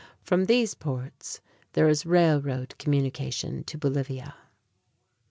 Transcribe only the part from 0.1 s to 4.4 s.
From these ports there is railroad communication to Bolivia.